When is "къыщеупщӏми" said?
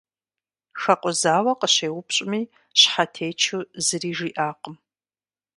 1.59-2.41